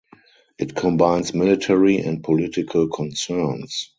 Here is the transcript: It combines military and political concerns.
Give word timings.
It 0.57 0.75
combines 0.75 1.35
military 1.35 1.99
and 1.99 2.23
political 2.23 2.87
concerns. 2.87 3.87